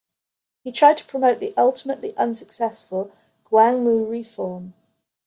He 0.63 0.71
tried 0.71 0.97
to 0.97 1.05
promote 1.05 1.39
the 1.39 1.53
ultimately 1.55 2.17
unsuccessful 2.17 3.11
Gwangmu 3.45 4.09
Reform. 4.09 4.73